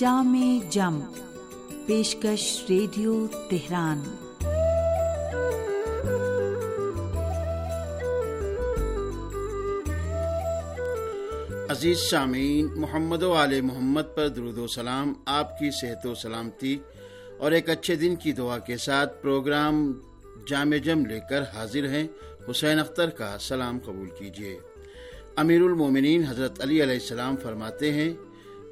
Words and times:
جام 0.00 0.60
جم، 0.70 1.00
پیشکش 1.86 2.64
radio 2.68 3.26
Tehran. 3.50 3.98
عزیز 11.70 11.98
سامعین، 11.98 12.68
محمد 12.76 13.22
و 13.22 13.32
علیہ 13.32 13.62
محمد 13.62 14.00
پر 14.14 14.28
درود 14.28 14.58
و 14.58 14.66
سلام، 14.66 15.12
آپ 15.26 15.58
کی 15.58 15.70
صحت 15.70 16.06
و 16.06 16.14
سلامتی 16.14 16.78
اور 17.38 17.52
ایک 17.52 17.70
اچھے 17.70 17.96
دن 17.96 18.16
کی 18.16 18.32
دعا 18.32 18.58
کے 18.58 18.76
ساتھ 18.76 19.22
پروگرام 19.22 19.92
جامع 20.46 20.76
جم 20.76 21.06
لے 21.06 21.20
کر 21.30 21.42
حاضر 21.54 21.88
ہیں۔ 21.88 22.06
حسین 22.50 22.78
اختر 22.78 23.10
کا 23.10 23.36
سلام 23.40 23.78
قبول 23.84 24.08
کیجیے۔ 24.18 24.58
امیر 25.36 25.62
المومنین 25.62 26.24
حضرت 26.24 26.60
علی 26.60 26.82
علیہ 26.82 26.94
السلام 26.94 27.36
فرماتے 27.36 27.92
ہیں 27.92 28.14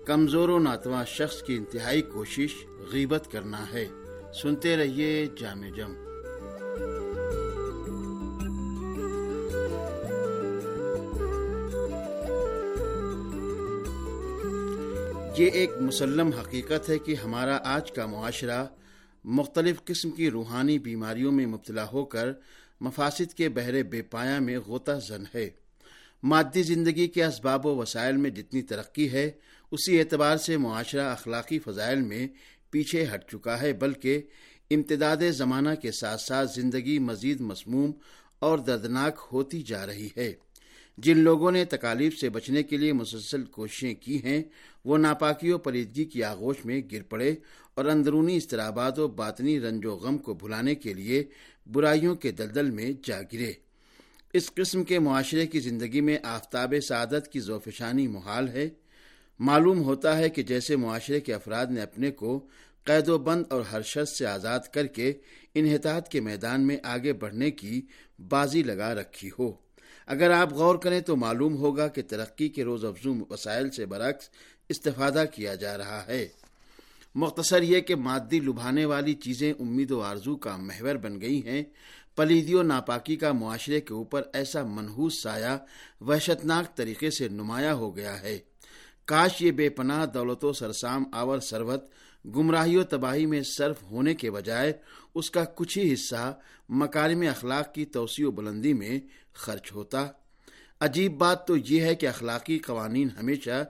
کمزور 0.08 0.48
و 0.48 0.58
ناتواں 0.58 1.04
شخص 1.04 1.42
کی 1.42 1.56
انتہائی 1.56 2.02
کوشش 2.02 2.54
غیبت 2.92 3.28
کرنا 3.32 3.72
ہے۔ 3.72 3.88
سنتے 4.42 4.76
رہیے 4.76 5.26
جامع 5.38 5.68
جم۔ 5.68 5.92
یہ 15.38 15.50
ایک 15.50 15.70
مسلم 15.80 16.28
حقیقت 16.28 16.90
ہے 16.90 16.98
کہ 16.98 17.14
ہمارا 17.24 17.58
آج 17.64 17.92
کا 17.92 18.06
معاشرہ 18.06 18.66
مختلف 19.24 19.84
قسم 19.84 20.10
کی 20.10 20.30
روحانی 20.30 20.78
بیماریوں 20.78 21.32
میں 21.32 21.46
مبتلا 21.46 21.86
ہو 21.92 22.04
کر 22.04 22.32
مفاسد 22.80 23.34
کے 23.34 23.48
بہرے 23.48 23.82
بے 23.82 24.02
پایا 24.02 24.38
میں 24.38 24.58
غوطہ 24.58 24.92
زن 25.08 25.24
ہے۔ 25.34 25.50
مادی 26.22 26.62
زندگی 26.62 27.06
کے 27.06 27.24
اسباب 27.24 27.66
و 27.66 27.76
وسائل 27.76 28.16
میں 28.16 28.30
جتنی 28.30 28.62
ترقی 28.62 29.12
ہے 29.12 29.30
اسی 29.70 29.98
اعتبار 29.98 30.36
سے 30.36 30.56
معاشرہ 30.56 31.10
اخلاقی 31.10 31.58
فضائل 31.58 32.00
میں 32.00 32.28
پیچھے 32.70 33.06
ہٹ 33.14 33.30
چکا 33.30 33.60
ہے، 33.60 33.72
بلکہ 33.72 34.22
امتداد 34.70 35.16
زمانہ 35.30 35.74
کے 35.82 35.92
ساتھ 35.92 36.20
ساتھ 36.20 36.50
زندگی 36.54 36.98
مزید 36.98 37.40
مسموم 37.40 37.92
اور 38.38 38.58
دردناک 38.58 39.28
ہوتی 39.32 39.62
جا 39.62 39.86
رہی 39.86 40.08
ہے۔ 40.16 40.32
جن 40.98 41.18
لوگوں 41.18 41.50
نے 41.50 41.64
تکالیف 41.64 42.18
سے 42.18 42.28
بچنے 42.28 42.62
کے 42.62 42.76
لیے 42.76 42.92
مسلسل 42.92 43.44
کوششیں 43.44 43.94
کی 43.94 44.22
ہیں، 44.22 44.42
وہ 44.84 44.98
ناپاکی 44.98 45.50
و 45.50 45.58
پلیدگی 45.58 46.04
کی 46.04 46.22
آغوش 46.22 46.64
میں 46.64 46.82
گر 46.92 47.02
پڑے 47.02 47.34
اور 47.74 47.84
اندرونی 47.84 48.36
استرابات 48.36 48.98
و 48.98 49.08
باطنی 49.08 49.60
رنج 49.60 49.86
و 49.86 49.94
غم 49.94 50.18
کو 50.18 50.34
بھلانے 50.34 50.74
کے 50.74 50.94
لیے 50.94 51.24
برائیوں 51.66 52.14
کے 52.14 52.32
دلدل 52.32 52.70
میں 52.70 52.92
جا 53.04 53.22
گرے۔ 53.22 53.52
اس 54.32 54.50
قسم 54.54 54.84
کے 54.84 54.98
معاشرے 54.98 55.46
کی 55.46 55.60
زندگی 55.60 56.00
میں 56.00 56.18
آفتاب 56.22 56.74
سعادت 56.88 57.28
کی 57.32 57.40
زوفشانی 57.40 58.08
محال 58.08 58.48
ہے۔ 58.48 58.68
معلوم 59.38 59.82
ہوتا 59.82 60.18
ہے 60.18 60.30
کہ 60.30 60.42
جیسے 60.42 60.76
معاشرے 60.76 61.20
کے 61.20 61.34
افراد 61.34 61.66
نے 61.66 61.80
اپنے 61.80 62.10
کو 62.10 62.46
قید 62.84 63.08
و 63.08 63.18
بند 63.18 63.44
اور 63.50 63.60
ہر 63.60 63.82
شخص 63.82 64.18
سے 64.18 64.26
آزاد 64.26 64.60
کر 64.72 64.86
کے 64.86 65.12
انحطاط 65.54 66.08
کے 66.08 66.20
میدان 66.20 66.66
میں 66.66 66.76
آگے 66.82 67.12
بڑھنے 67.12 67.50
کی 67.50 67.82
بازی 68.28 68.62
لگا 68.62 68.94
رکھی 68.94 69.30
ہو۔ 69.38 69.52
اگر 70.06 70.30
آپ 70.30 70.52
غور 70.52 70.74
کریں 70.74 71.00
تو 71.00 71.16
معلوم 71.16 71.56
ہوگا 71.56 71.88
کہ 71.88 72.02
ترقی 72.02 72.48
کے 72.48 72.64
روز 72.64 72.84
افزو 72.84 73.14
وسائل 73.30 73.70
سے 73.70 73.86
برعکس 73.86 74.30
استفادہ 74.68 75.24
کیا 75.34 75.54
جا 75.54 75.78
رہا 75.78 76.04
ہے۔ 76.08 76.28
مختصر 77.14 77.62
یہ 77.62 77.80
کہ 77.80 77.94
مادی 77.94 78.40
لبھانے 78.40 78.84
والی 78.84 79.14
چیزیں 79.14 79.52
امید 79.60 79.90
و 79.90 80.00
آرزو 80.00 80.36
کا 80.36 80.56
محور 80.56 80.94
بن 80.94 81.20
گئی 81.20 81.46
ہیں۔ 81.46 81.62
پلیدی 82.16 82.54
و 82.54 82.62
ناپاکی 82.62 83.16
کا 83.16 83.32
معاشرے 83.32 83.80
کے 83.80 83.94
اوپر 83.94 84.22
ایسا 84.32 84.62
منحوس 84.62 85.22
سایہ 85.22 85.58
وحشتناک 86.00 86.76
طریقے 86.76 87.10
سے 87.10 87.28
نمایاں 87.28 87.74
ہو 87.74 87.96
گیا 87.96 88.22
ہے۔ 88.22 88.38
کاش 89.08 89.40
یہ 89.42 89.50
بے 89.50 89.68
پناہ 89.68 90.04
دولت 90.06 90.44
و 90.44 90.52
سرسام 90.52 91.04
آور 91.12 91.38
سروت 91.38 91.84
گمراہی 92.24 92.76
و 92.76 92.82
تباہی 92.84 93.26
میں 93.26 93.40
صرف 93.42 93.82
ہونے 93.82 94.14
کے 94.14 94.30
بجائے 94.30 94.72
اس 95.14 95.30
کا 95.30 95.44
کچھ 95.44 95.78
ہی 95.78 95.92
حصہ 95.92 96.32
مکارم 96.68 97.20
اخلاق 97.30 97.72
کی 97.74 97.84
توسیع 97.84 98.26
و 98.28 98.30
بلندی 98.30 98.72
میں 98.72 98.98
خرچ 99.34 99.72
ہوتا۔ 99.72 100.06
عجیب 100.80 101.16
بات 101.18 101.46
تو 101.46 101.56
یہ 101.56 101.80
ہے 101.80 101.94
کہ 101.94 102.06
اخلاقی 102.06 102.58
قوانین 102.58 103.08
ہمیشہ 103.20 103.64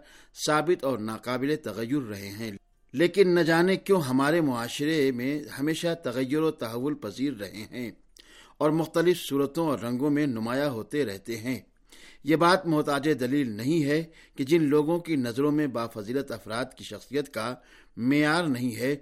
ثابت 0.46 0.84
اور 0.84 0.98
ناقابل 0.98 1.54
تغیر 1.56 2.02
رہے 2.08 2.28
ہیں، 2.28 2.50
لیکن 2.94 3.34
نہ 3.34 3.40
جانے 3.40 3.76
کیوں 3.76 4.00
ہمارے 4.00 4.40
معاشرے 4.40 5.10
میں 5.12 5.40
ہمیشہ 5.58 5.94
تغیر 6.04 6.40
و 6.40 6.50
تحول 6.50 6.94
پذیر 6.94 7.32
رہے 7.32 7.64
ہیں 7.70 7.90
اور 8.58 8.70
مختلف 8.70 9.20
صورتوں 9.20 9.68
اور 9.68 9.78
رنگوں 9.78 10.10
میں 10.10 10.26
نمایاں 10.26 10.70
ہوتے 10.70 11.04
رہتے 11.04 11.36
ہیں۔ 11.36 11.60
یہ 12.24 12.36
بات 12.36 12.66
محتاج 12.66 13.08
دلیل 13.20 13.50
نہیں 13.50 13.84
ہے 13.84 14.04
کہ 14.36 14.44
جن 14.44 14.62
لوگوں 14.62 14.98
کی 14.98 15.16
نظروں 15.16 15.52
میں 15.52 15.66
بافضیلت 15.66 16.30
افراد 16.30 16.64
کی 16.76 16.84
شخصیت 16.84 17.34
کا 17.34 17.54
معیار 17.96 18.44
نہیں 18.44 18.76
ہے، 18.76 18.96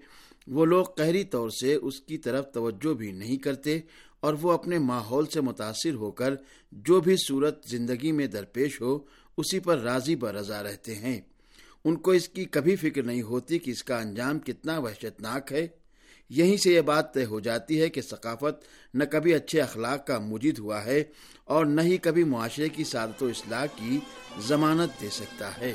وہ 0.46 0.64
لوگ 0.64 0.84
قہری 0.84 1.24
طور 1.24 1.50
سے 1.50 1.74
اس 1.74 2.00
کی 2.00 2.18
طرف 2.18 2.52
توجہ 2.52 2.94
بھی 2.94 3.12
نہیں 3.12 3.36
کرتے 3.36 3.80
اور 4.20 4.34
وہ 4.42 4.52
اپنے 4.52 4.78
ماحول 4.78 5.26
سے 5.26 5.40
متاثر 5.40 5.94
ہو 5.94 6.10
کر 6.10 6.34
جو 6.72 7.00
بھی 7.00 7.16
صورت 7.16 7.64
زندگی 7.70 8.12
میں 8.12 8.26
درپیش 8.26 8.80
ہو، 8.80 8.98
اسی 9.36 9.60
پر 9.60 9.78
راضی 9.78 10.16
برضا 10.16 10.62
رہتے 10.62 10.94
ہیں۔ 10.94 11.20
ان 11.84 11.96
کو 11.96 12.10
اس 12.10 12.28
کی 12.28 12.44
کبھی 12.44 12.76
فکر 12.76 13.02
نہیں 13.02 13.22
ہوتی 13.22 13.58
کہ 13.58 13.70
اس 13.70 13.84
کا 13.84 13.98
انجام 13.98 14.38
کتنا 14.38 14.78
وحشتناک 14.78 15.52
ہے۔ 15.52 15.68
یہیں 16.30 16.56
سے 16.56 16.72
یہ 16.72 16.80
بات 16.80 17.14
طے 17.14 17.24
ہو 17.24 17.40
جاتی 17.40 17.80
ہے 17.80 17.88
کہ 17.88 18.00
ثقافت 18.00 18.64
نہ 18.94 19.04
کبھی 19.04 19.34
اچھے 19.34 19.60
اخلاق 19.60 20.06
کا 20.06 20.18
مجید 20.18 20.58
ہوا 20.58 20.84
ہے 20.84 21.04
اور 21.44 21.66
نہ 21.66 21.80
ہی 21.80 21.96
کبھی 21.96 22.24
معاشرے 22.24 22.68
کی 22.68 22.84
سعادت 22.84 23.22
و 23.22 23.26
اصلاح 23.26 23.66
کی 23.66 23.98
ضمانت 24.40 25.00
دے 25.00 25.08
سکتا 25.10 25.56
ہے۔ 25.56 25.74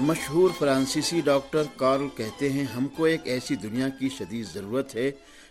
مشہور 0.00 0.50
فرانسیسی 0.58 1.20
ڈاکٹر 1.20 1.62
کارل 1.76 2.06
کہتے 2.16 2.52
ہیں، 2.52 2.64
ہم 2.64 2.86
کو 2.88 3.04
ایک 3.04 3.20
ایسی 3.24 3.56
دنیا 3.56 3.88
کی 3.88 4.08
شدید 4.08 4.46
ضرورت 4.54 4.94
ہے 4.94 5.10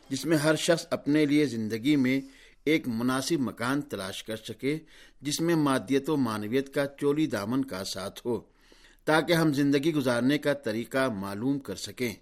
جس 0.10 0.26
میں 0.26 0.38
ہر 0.38 0.56
شخص 0.56 0.86
اپنے 0.90 1.26
لیے 1.26 1.46
زندگی 1.46 1.96
میں 1.96 2.20
ایک 2.66 2.88
مناسب 2.88 3.40
مکان 3.40 3.82
تلاش 3.82 4.24
کر 4.24 4.36
سکے، 4.36 4.78
جس 5.22 5.42
میں 5.42 5.56
مادیت 5.56 6.10
و 6.10 6.18
معنویت 6.18 6.74
کا 6.74 6.86
چولی 6.88 7.28
دامن 7.28 7.66
کا 7.66 7.84
ساتھ 7.84 8.20
ہو، 8.26 8.40
تاکہ 9.06 9.34
ہم 9.34 9.54
زندگی 9.54 9.94
گزارنے 9.94 10.38
کا 10.38 10.54
طریقہ 10.54 11.10
معلوم 11.10 11.60
کر 11.60 11.76
سکیں۔ 11.76 12.14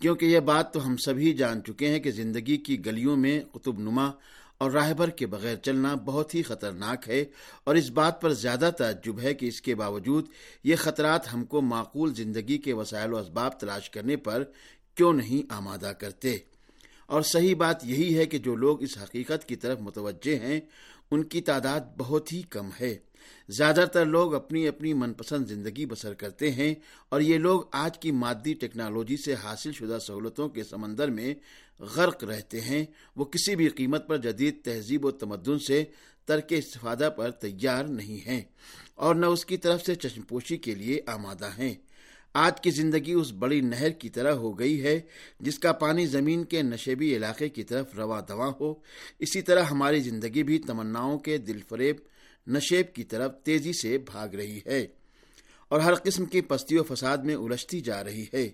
کیونکہ 0.00 0.26
یہ 0.26 0.40
بات 0.40 0.72
تو 0.72 0.86
ہم 0.86 0.96
سبھی 0.96 1.32
جان 1.32 1.62
چکے 1.62 1.88
ہیں 1.88 2.00
کہ 2.00 2.10
زندگی 2.10 2.56
کی 2.56 2.86
گلیوں 2.86 3.16
میں 3.16 3.40
قطب 3.52 3.78
نما 3.78 4.10
اور 4.58 4.70
راہبر 4.70 5.10
کے 5.10 5.26
بغیر 5.26 5.56
چلنا 5.56 5.94
بہت 5.94 6.34
ہی 6.34 6.42
خطرناک 6.42 7.08
ہے 7.08 7.24
اور 7.64 7.74
اس 7.74 7.90
بات 7.90 8.20
پر 8.20 8.32
زیادہ 8.32 8.70
تعجب 8.78 9.20
ہے 9.20 9.34
کہ 9.34 9.46
اس 9.46 9.60
کے 9.60 9.74
باوجود 9.74 10.28
یہ 10.64 10.76
خطرات 10.76 11.34
ہم 11.34 11.44
کو 11.44 11.60
معقول 11.60 12.14
زندگی 12.14 12.58
کے 12.58 12.72
وسائل 12.72 13.12
و 13.12 13.16
اسباب 13.16 13.60
تلاش 13.60 13.90
کرنے 13.90 14.16
پر 14.16 14.44
کیوں 14.94 15.12
نہیں 15.12 15.52
آمادہ 15.52 15.92
کرتے؟ 15.98 16.36
اور 17.06 17.22
صحیح 17.22 17.54
بات 17.54 17.84
یہی 17.84 18.18
ہے 18.18 18.26
کہ 18.26 18.38
جو 18.38 18.56
لوگ 18.56 18.82
اس 18.82 18.98
حقیقت 19.02 19.48
کی 19.48 19.56
طرف 19.56 19.80
متوجہ 19.80 20.36
ہیں، 20.36 20.60
ان 21.10 21.24
کی 21.24 21.40
تعداد 21.40 21.80
بہت 21.98 22.32
ہی 22.32 22.42
کم 22.42 22.70
ہے۔ 22.80 22.96
زیادہ 23.48 23.84
تر 23.92 24.06
لوگ 24.06 24.34
اپنی 24.34 24.68
اپنی 24.68 24.94
من 24.94 25.12
پسند 25.12 25.46
زندگی 25.46 25.86
بسر 25.86 26.14
کرتے 26.14 26.52
ہیں 26.52 26.74
اور 27.08 27.20
یہ 27.20 27.38
لوگ 27.38 27.60
آج 27.72 27.98
کی 27.98 28.10
مادی 28.12 28.54
ٹیکنالوجی 28.54 29.16
سے 29.16 29.34
حاصل 29.34 29.72
شدہ 29.72 29.98
سہولتوں 29.98 30.48
کے 30.48 30.64
سمندر 30.64 31.10
میں 31.10 31.34
غرق 31.78 32.24
رہتے 32.24 32.60
ہیں۔ 32.60 32.84
وہ 33.16 33.24
کسی 33.24 33.56
بھی 33.56 33.68
قیمت 33.68 34.08
پر 34.08 34.16
جدید 34.16 34.64
تہذیب 34.64 35.04
و 35.04 35.10
تمدن 35.10 35.58
سے 35.58 35.84
ترک 36.24 36.44
استفادہ 36.48 37.10
پر 37.16 37.30
تیار 37.30 37.84
نہیں 37.84 38.28
ہیں 38.28 38.40
اور 38.94 39.14
نہ 39.14 39.26
اس 39.26 39.44
کی 39.44 39.56
طرف 39.56 39.82
سے 39.82 39.94
چشم 39.94 40.22
پوشی 40.22 40.56
کے 40.56 40.74
لیے 40.74 41.00
آمادہ 41.06 41.48
ہیں۔ 41.58 41.74
آج 42.34 42.60
کی 42.60 42.70
زندگی 42.70 43.12
اس 43.12 43.32
بڑی 43.32 43.60
نہر 43.60 43.90
کی 43.90 44.08
طرح 44.08 44.32
ہو 44.32 44.58
گئی 44.58 44.82
ہے 44.82 45.00
جس 45.40 45.58
کا 45.58 45.72
پانی 45.72 46.06
زمین 46.06 46.44
کے 46.44 46.62
نشیبی 46.62 47.16
علاقے 47.16 47.48
کی 47.48 47.64
طرف 47.64 47.94
رواں 47.96 48.22
دواں 48.28 48.52
ہو۔ 48.60 48.74
اسی 49.18 49.42
طرح 49.42 49.62
ہماری 49.62 50.00
زندگی 50.00 50.42
بھی 50.42 50.58
تمناؤں 50.58 51.18
کے 51.18 51.38
دل 51.38 51.60
فریب 51.68 51.96
نشیب 52.46 52.94
کی 52.94 53.04
طرف 53.04 53.32
تیزی 53.42 53.72
سے 53.72 53.98
بھاگ 53.98 54.28
رہی 54.28 54.60
ہے 54.66 54.86
اور 55.68 55.80
ہر 55.80 55.94
قسم 55.94 56.24
کی 56.24 56.40
پستی 56.40 56.78
و 56.78 56.82
فساد 56.82 57.18
میں 57.18 57.34
الجھتی 57.34 57.80
جا 57.80 58.04
رہی 58.04 58.24
ہے 58.34 58.50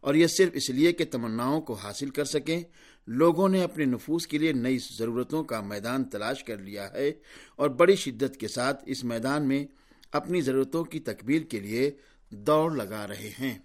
اور 0.00 0.14
یہ 0.14 0.26
صرف 0.26 0.50
اس 0.52 0.70
لیے 0.70 0.92
کہ 0.92 1.04
تمناؤں 1.10 1.60
کو 1.60 1.74
حاصل 1.74 2.10
کر 2.10 2.24
سکیں، 2.24 2.62
لوگوں 3.06 3.48
نے 3.48 3.62
اپنے 3.62 3.84
نفوس 3.84 4.26
کے 4.26 4.38
لیے 4.38 4.52
نئی 4.52 4.78
ضرورتوں 4.98 5.44
کا 5.44 5.60
میدان 5.60 6.04
تلاش 6.04 6.44
کر 6.44 6.58
لیا 6.58 6.92
ہے 6.92 7.12
اور 7.56 7.70
بڑی 7.70 7.96
شدت 7.96 8.36
کے 8.36 8.48
ساتھ 8.48 8.84
اس 8.86 9.04
میدان 9.04 9.48
میں 9.48 9.66
اپنی 10.12 10.40
ضرورتوں 10.40 10.84
کی 10.84 11.00
تکمیل 11.00 11.42
کے 11.42 11.60
لیے 11.60 11.90
دوڑ 12.30 12.76
لگا 12.76 13.06
رہے 13.08 13.30
ہیں۔ 13.40 13.58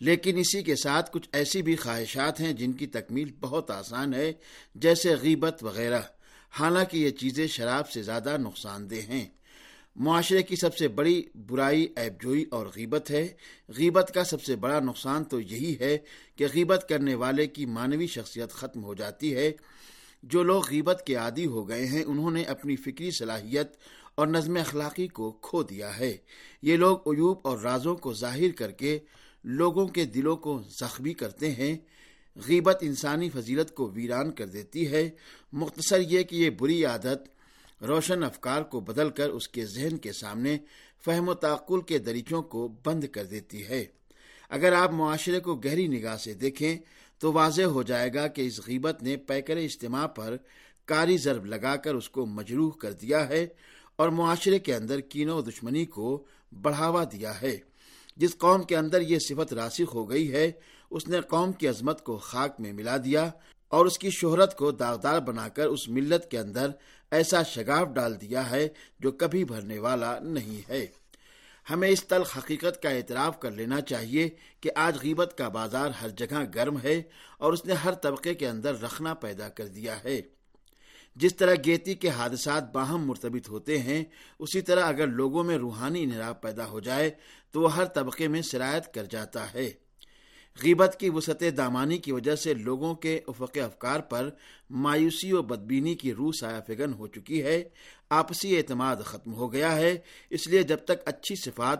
لیکن 0.00 0.38
اسی 0.38 0.62
کے 0.62 0.76
ساتھ 0.76 1.10
کچھ 1.12 1.28
ایسی 1.32 1.62
بھی 1.62 1.76
خواہشات 1.76 2.40
ہیں 2.40 2.52
جن 2.52 2.72
کی 2.72 2.86
تکمیل 2.86 3.32
بہت 3.40 3.70
آسان 3.70 4.14
ہے، 4.14 4.32
جیسے 4.74 5.14
غیبت 5.22 5.64
وغیرہ۔ 5.64 6.00
حالانکہ 6.50 6.96
یہ 6.96 7.10
چیزیں 7.10 7.46
شراب 7.46 7.90
سے 7.90 8.02
زیادہ 8.02 8.36
نقصان 8.36 8.90
دہ 8.90 8.94
ہیں۔ 8.94 9.26
معاشرے 9.96 10.42
کی 10.42 10.56
سب 10.56 10.76
سے 10.76 10.88
بڑی 10.88 11.22
برائی 11.34 11.86
ایب 11.96 12.22
جوئی 12.22 12.44
اور 12.50 12.66
غیبت 12.76 13.10
ہے۔ 13.10 13.28
غیبت 13.68 14.10
کا 14.14 14.24
سب 14.24 14.42
سے 14.42 14.56
بڑا 14.56 14.80
نقصان 14.80 15.24
تو 15.24 15.40
یہی 15.40 15.76
ہے 15.80 15.98
کہ 16.36 16.46
غیبت 16.54 16.86
کرنے 16.88 17.14
والے 17.14 17.46
کی 17.46 17.66
مانوی 17.66 18.06
شخصیت 18.06 18.50
ختم 18.50 18.84
ہو 18.84 18.94
جاتی 18.94 19.34
ہے۔ 19.34 19.52
جو 20.22 20.42
لوگ 20.42 20.62
غیبت 20.70 21.02
کے 21.06 21.14
عادی 21.14 21.46
ہو 21.46 21.68
گئے 21.68 21.86
ہیں، 21.86 22.04
انہوں 22.06 22.30
نے 22.30 22.42
اپنی 22.42 22.76
فکری 22.76 23.10
صلاحیت 23.10 23.72
اور 24.14 24.26
نظم 24.26 24.56
اخلاقی 24.56 25.08
کو 25.08 25.32
کھو 25.32 25.62
دیا 25.62 25.98
ہے۔ 25.98 26.16
یہ 26.62 26.76
لوگ 26.76 27.14
عیوب 27.14 27.38
اور 27.44 27.58
رازوں 27.58 27.96
کو 27.96 28.14
ظاہر 28.14 28.52
کر 28.56 28.70
کے 28.70 28.98
لوگوں 29.44 29.88
کے 29.88 30.04
دلوں 30.04 30.36
کو 30.36 30.62
زخمی 30.70 31.12
کرتے 31.12 31.50
ہیں۔ 31.50 31.76
غیبت 32.36 32.78
انسانی 32.80 33.30
فضیلت 33.30 33.74
کو 33.74 33.90
ویران 33.94 34.32
کر 34.32 34.46
دیتی 34.46 34.90
ہے۔ 34.90 35.10
مختصر 35.52 36.00
یہ 36.00 36.22
کہ 36.22 36.36
یہ 36.36 36.50
بری 36.50 36.84
عادت 36.84 37.28
روشن 37.82 38.22
افکار 38.22 38.62
کو 38.62 38.80
بدل 38.80 39.10
کر 39.10 39.30
اس 39.30 39.48
کے 39.48 39.66
ذہن 39.66 39.96
کے 39.96 40.12
سامنے 40.12 40.58
فہم 41.04 41.28
و 41.28 41.34
تعقل 41.34 41.80
کے 41.80 41.98
دریچوں 41.98 42.42
کو 42.42 42.68
بند 42.84 43.04
کر 43.04 43.24
دیتی 43.24 43.66
ہے۔ 43.66 43.84
اگر 44.48 44.72
آپ 44.72 44.92
معاشرے 44.92 45.40
کو 45.40 45.54
گہری 45.54 45.86
نگاہ 45.88 46.16
سے 46.16 46.34
دیکھیں 46.34 46.78
تو 47.18 47.32
واضح 47.32 47.62
ہو 47.62 47.82
جائے 47.82 48.14
گا 48.14 48.26
کہ 48.26 48.46
اس 48.46 48.60
غیبت 48.66 49.02
نے 49.02 49.16
پیکر 49.16 49.56
اجتماع 49.56 50.06
پر 50.06 50.36
کاری 50.84 51.16
ضرب 51.16 51.46
لگا 51.46 51.76
کر 51.76 51.94
اس 51.94 52.08
کو 52.08 52.26
مجروح 52.26 52.70
کر 52.70 52.92
دیا 52.92 53.28
ہے 53.28 53.46
اور 53.96 54.08
معاشرے 54.08 54.58
کے 54.58 54.74
اندر 54.74 55.00
کین 55.00 55.30
و 55.30 55.40
دشمنی 55.40 55.84
کو 55.84 56.24
بڑھاوا 56.62 57.04
دیا 57.04 57.42
ہے۔ 57.42 57.58
جس 58.16 58.38
قوم 58.38 58.62
کے 58.62 58.76
اندر 58.76 59.00
یہ 59.00 59.18
صفت 59.18 59.52
راسخ 59.52 59.94
ہو 59.94 60.10
گئی 60.10 60.32
ہے 60.32 60.52
اس 60.90 61.08
نے 61.08 61.20
قوم 61.20 61.52
کی 61.52 61.68
عظمت 61.68 62.04
کو 62.04 62.16
خاک 62.16 62.60
میں 62.60 62.72
ملا 62.72 62.96
دیا 62.96 63.30
اور 63.68 63.86
اس 63.86 63.98
کی 63.98 64.10
شہرت 64.10 64.56
کو 64.56 64.70
داغدار 64.70 65.20
بنا 65.20 65.48
کر 65.48 65.66
اس 65.66 65.88
ملت 65.88 66.30
کے 66.30 66.38
اندر 66.38 66.70
ایسا 67.10 67.42
شگاف 67.42 67.88
ڈال 67.88 68.20
دیا 68.20 68.50
ہے 68.50 68.68
جو 69.00 69.12
کبھی 69.12 69.44
بھرنے 69.44 69.78
والا 69.78 70.18
نہیں 70.18 70.68
ہے۔ 70.68 70.86
ہمیں 71.70 71.88
اس 71.88 72.04
تلخ 72.04 72.38
حقیقت 72.38 72.82
کا 72.82 72.90
اعتراف 72.90 73.40
کر 73.40 73.50
لینا 73.50 73.80
چاہیے 73.80 74.28
کہ 74.60 74.70
آج 74.74 74.98
غیبت 75.02 75.34
کا 75.38 75.48
بازار 75.48 75.90
ہر 76.02 76.08
جگہ 76.08 76.42
گرم 76.54 76.78
ہے 76.78 77.02
اور 77.38 77.52
اس 77.52 77.64
نے 77.64 77.72
ہر 77.72 77.94
طبقے 77.94 78.34
کے 78.34 78.48
اندر 78.48 78.80
رکھنا 78.80 79.14
پیدا 79.14 79.48
کر 79.48 79.66
دیا 79.66 80.04
ہے۔ 80.04 80.20
جس 81.16 81.36
طرح 81.36 81.54
گیتی 81.64 81.94
کے 81.94 82.08
حادثات 82.08 82.72
باہم 82.72 83.06
مرتبط 83.06 83.48
ہوتے 83.48 83.78
ہیں، 83.78 84.04
اسی 84.38 84.60
طرح 84.60 84.84
اگر 84.84 85.06
لوگوں 85.06 85.44
میں 85.44 85.58
روحانی 85.58 86.02
انحراف 86.02 86.40
پیدا 86.40 86.66
ہو 86.66 86.80
جائے 86.80 87.10
تو 87.50 87.60
وہ 87.60 87.76
ہر 87.76 87.84
طبقے 87.84 88.28
میں 88.28 88.42
سرایت 88.42 88.94
کر 88.94 89.04
جاتا 89.04 89.54
ہے۔ 89.54 89.70
غیبت 90.62 90.96
کی 91.00 91.10
وسط 91.10 91.44
دامانی 91.56 91.98
کی 91.98 92.12
وجہ 92.12 92.36
سے 92.36 92.54
لوگوں 92.54 92.94
کے 92.94 93.20
افق 93.26 93.58
افکار 93.64 94.00
پر 94.00 94.30
مایوسی 94.70 95.32
و 95.32 95.42
بدبینی 95.42 95.94
کی 95.94 96.14
روح 96.14 96.30
سایہ 96.40 96.60
فگن 96.66 96.92
ہو 96.92 97.06
چکی 97.06 97.42
ہے۔ 97.42 97.64
آپسی 98.10 98.56
اعتماد 98.56 98.96
ختم 99.04 99.34
ہو 99.34 99.52
گیا 99.52 99.76
ہے۔ 99.76 99.98
اس 100.30 100.48
لیے 100.48 100.62
جب 100.62 100.76
تک 100.76 101.02
اچھی 101.04 101.34
صفات 101.36 101.78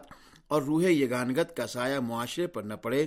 اور 0.48 0.62
روح 0.62 0.84
یگانگت 0.84 1.56
کا 1.56 1.66
سایہ 1.66 1.98
معاشرے 1.98 2.46
پر 2.46 2.62
نہ 2.62 2.74
پڑے، 2.74 3.06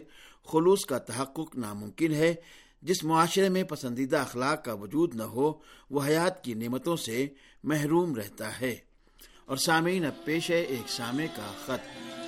خلوص 0.51 0.85
کا 0.85 0.97
تحقق 0.97 1.55
ناممکن 1.55 2.13
ہے۔ 2.13 2.35
جس 2.81 3.03
معاشرے 3.03 3.49
میں 3.49 3.63
پسندیدہ 3.63 4.17
اخلاق 4.17 4.65
کا 4.65 4.73
وجود 4.73 5.15
نہ 5.15 5.23
ہو، 5.23 5.53
وہ 5.89 6.05
حیات 6.05 6.43
کی 6.43 6.53
نعمتوں 6.53 6.97
سے 6.97 7.27
محروم 7.63 8.15
رہتا 8.15 8.61
ہے۔ 8.61 8.75
اور 9.45 9.57
سامعین، 9.57 10.05
اب 10.05 10.25
پیش 10.25 10.51
ہے 10.51 10.61
ایک 10.61 10.89
سامع 10.89 11.25
کا 11.35 11.51
خط۔ 11.65 12.22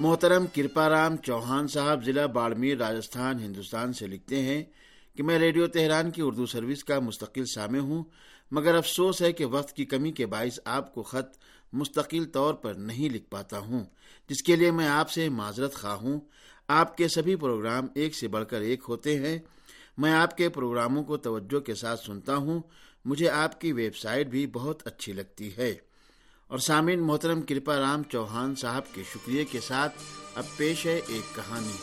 محترم 0.00 0.46
کرپا 0.54 0.88
رام 0.88 1.16
چوہان 1.16 1.68
صاحب 1.68 2.04
ضلع 2.04 2.26
باڑمیر، 2.26 2.78
راجستھان، 2.78 3.40
ہندوستان 3.40 3.92
سے 3.92 4.06
لکھتے 4.06 4.42
ہیں 4.42 4.64
کہ 5.16 5.22
میں 5.22 5.38
ریڈیو 5.38 5.66
تہران 5.66 6.10
کی 6.10 6.22
اردو 6.22 6.46
سروس 6.46 6.84
کا 6.84 7.00
مستقل 7.00 7.44
سامع 7.54 7.78
ہوں، 7.78 8.04
مگر 8.50 8.74
افسوس 8.74 9.22
ہے 9.22 9.32
کہ 9.32 9.44
وقت 9.44 9.72
کی 9.72 9.84
کمی 9.84 10.12
کے 10.12 10.26
باعث 10.26 10.60
آپ 10.64 10.94
کو 10.94 11.02
خط 11.02 11.38
مستقل 11.72 12.24
طور 12.24 12.54
پر 12.54 12.74
نہیں 12.74 13.10
لکھ 13.10 13.30
پاتا 13.30 13.58
ہوں، 13.58 13.84
جس 14.28 14.42
کے 14.42 14.56
لیے 14.56 14.70
میں 14.70 14.88
آپ 14.88 15.10
سے 15.10 15.28
معذرت 15.28 15.74
خواہ 15.74 15.94
ہوں۔ 15.94 16.20
آپ 16.68 16.96
کے 16.96 17.08
سبھی 17.08 17.36
پروگرام 17.36 17.86
ایک 17.94 18.14
سے 18.14 18.28
بڑھ 18.28 18.44
کر 18.46 18.60
ایک 18.60 18.84
ہوتے 18.88 19.18
ہیں۔ 19.18 19.38
میں 19.98 20.12
آپ 20.12 20.36
کے 20.36 20.48
پروگراموں 20.48 21.04
کو 21.04 21.16
توجہ 21.16 21.60
کے 21.60 21.74
ساتھ 21.74 22.00
سنتا 22.00 22.36
ہوں۔ 22.36 22.60
مجھے 23.04 23.28
آپ 23.28 23.60
کی 23.60 23.72
ویب 23.72 23.96
سائٹ 23.96 24.26
بھی 24.26 24.46
بہت 24.46 24.86
اچھی 24.86 25.12
لگتی 25.12 25.56
ہے۔ 25.56 25.74
اور 26.50 26.58
سامعین، 26.58 27.00
محترم 27.00 27.42
کرپا 27.42 27.78
رام 27.80 28.02
چوہان 28.02 28.54
صاحب 28.54 28.94
کے 28.94 29.02
شکریہ 29.12 29.44
کے 29.50 29.60
ساتھ 29.60 29.94
اب 30.34 30.44
پیش 30.56 30.86
ہے 30.86 31.00
ایک 31.06 31.36
کہانی۔ 31.36 31.78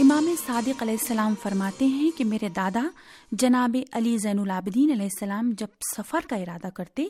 امام 0.00 0.28
صادق 0.46 0.82
علیہ 0.82 0.96
السلام 1.00 1.34
فرماتے 1.42 1.84
ہیں 1.84 2.10
کہ 2.18 2.24
میرے 2.24 2.48
دادا 2.48 2.88
جناب 3.32 3.76
علی 3.92 4.16
زین 4.18 4.38
العابدین 4.38 4.90
علیہ 4.92 5.04
السلام 5.04 5.52
جب 5.58 5.66
سفر 5.96 6.20
کا 6.28 6.36
ارادہ 6.36 6.68
کرتے 6.74 7.06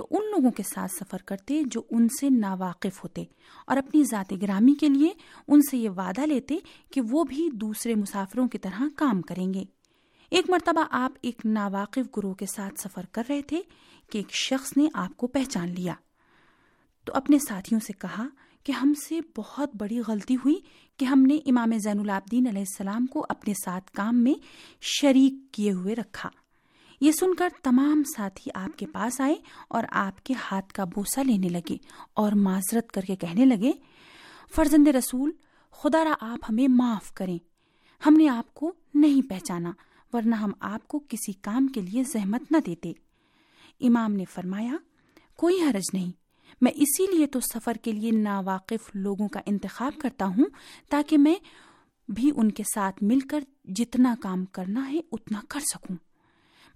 تو 0.00 0.06
ان 0.10 0.30
لوگوں 0.30 0.50
کے 0.50 0.62
ساتھ 0.62 0.92
سفر 0.92 1.18
کرتے 1.18 1.62
جو 1.66 1.82
ان 1.90 2.08
سے 2.08 2.28
ناواقف 2.30 3.04
ہوتے 3.04 3.24
اور 3.66 3.76
اپنی 3.76 4.04
ذات 4.04 4.32
گرامی 4.42 4.74
کے 4.74 4.88
لیے 4.88 5.08
ان 5.48 5.60
سے 5.70 5.76
یہ 5.76 5.90
وعدہ 5.90 6.20
لیتے 6.20 6.56
کہ 6.92 7.00
وہ 7.10 7.24
بھی 7.24 7.48
دوسرے 7.52 7.94
مسافروں 7.94 8.48
کی 8.48 8.58
طرح 8.58 8.82
کام 8.96 9.22
کریں 9.22 9.54
گے۔ 9.54 9.64
ایک 10.30 10.50
مرتبہ 10.50 10.84
آپ 10.90 11.12
ایک 11.20 11.42
ناواقف 11.44 12.16
گروہ 12.16 12.34
کے 12.34 12.46
ساتھ 12.46 12.80
سفر 12.80 13.06
کر 13.12 13.22
رہے 13.28 13.42
تھے 13.42 13.62
کہ 14.12 14.18
ایک 14.18 14.32
شخص 14.32 14.76
نے 14.76 14.86
آپ 14.94 15.16
کو 15.16 15.26
پہچان 15.26 15.68
لیا۔ 15.68 15.94
تو 17.04 17.12
اپنے 17.16 17.38
ساتھیوں 17.38 17.80
سے 17.80 17.92
کہا 17.92 18.26
کہ 18.64 18.72
ہم 18.72 18.92
سے 19.08 19.20
بہت 19.36 19.70
بڑی 19.76 20.00
غلطی 20.08 20.36
ہوئی 20.36 20.56
کہ 20.96 21.04
ہم 21.04 21.22
نے 21.22 21.36
امام 21.36 21.78
زین 21.78 22.00
العابدین 22.00 22.46
علیہ 22.48 22.60
السلام 22.60 23.06
کو 23.06 23.26
اپنے 23.28 23.54
ساتھ 23.64 23.90
کام 23.90 24.22
میں 24.22 24.34
شریک 24.80 25.54
کیے 25.54 25.72
ہوئے 25.72 25.94
رکھا۔ 25.94 26.30
یہ 27.00 27.12
سن 27.12 27.34
کر 27.34 27.48
تمام 27.62 28.02
ساتھی 28.16 28.50
آپ 28.54 28.78
کے 28.78 28.86
پاس 28.86 29.20
آئے 29.20 29.34
اور 29.68 29.84
آپ 29.90 30.24
کے 30.24 30.34
ہاتھ 30.34 30.72
کا 30.72 30.84
بوسا 30.84 31.22
لینے 31.22 31.48
لگے 31.48 31.76
اور 32.14 32.32
معذرت 32.32 32.92
کر 32.92 33.00
کے 33.00 33.16
کہنے 33.16 33.44
لگے، 33.44 33.72
فرزند 34.54 34.88
رسول، 34.88 35.30
خدا 35.70 36.04
را 36.04 36.14
آپ 36.20 36.38
ہمیں 36.48 36.68
معاف 36.68 37.12
کریں۔ 37.12 37.38
ہم 38.06 38.14
نے 38.14 38.28
آپ 38.28 38.54
کو 38.54 38.72
نہیں 38.94 39.28
پہچانا، 39.28 39.72
ورنہ 40.12 40.34
ہم 40.34 40.50
آپ 40.60 40.88
کو 40.88 40.98
کسی 41.08 41.32
کام 41.32 41.66
کے 41.66 41.80
لیے 41.80 42.04
زحمت 42.04 42.52
نہ 42.52 42.56
دیتے۔ 42.66 42.92
امام 43.80 44.12
نے 44.12 44.24
فرمایا، 44.24 44.72
کوئی 45.36 45.62
حرج 45.62 45.90
نہیں۔ 45.92 46.12
میں 46.60 46.72
اسی 46.74 47.16
لیے 47.16 47.26
تو 47.26 47.40
سفر 47.40 47.74
کے 47.74 47.92
لیے 47.92 48.10
ناواقف 48.10 48.90
لوگوں 48.94 49.28
کا 49.28 49.40
انتخاب 49.46 49.92
کرتا 49.98 50.26
ہوں 50.26 50.44
تاکہ 50.88 51.18
میں 51.18 51.34
بھی 52.10 52.30
ان 52.36 52.50
کے 52.50 52.62
ساتھ 52.74 53.02
مل 53.02 53.20
کر 53.20 53.40
جتنا 53.64 54.14
کام 54.22 54.44
کرنا 54.44 54.92
ہے 54.92 55.00
اتنا 55.12 55.40
کر 55.48 55.60
سکوں۔ 55.60 55.96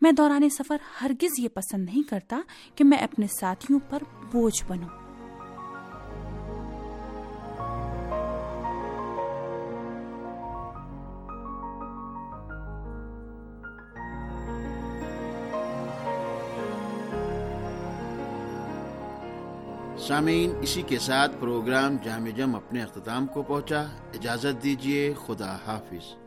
میں 0.00 0.12
دوران 0.12 0.50
سفر 0.50 0.76
ہرگز 1.00 1.30
یہ 1.38 1.48
پسند 1.48 1.84
نہیں 1.84 2.10
کرتا 2.10 2.40
کہ 2.74 2.84
میں 2.84 2.98
اپنے 2.98 3.26
ساتھیوں 3.40 3.80
پر 3.90 4.02
بوجھ 4.32 4.64
بنوں۔ 4.68 4.88
سامعین، 19.98 20.52
اسی 20.60 20.82
کے 20.82 20.98
ساتھ 20.98 21.32
پروگرام 21.40 21.96
جامع 22.04 22.30
جم 22.30 22.54
اپنے 22.54 22.82
اختتام 22.82 23.26
کو 23.26 23.42
پہنچا۔ 23.42 23.80
اجازت 24.14 24.62
دیجیے 24.62 25.14
خدا 25.26 25.56
حافظ۔ 25.66 26.23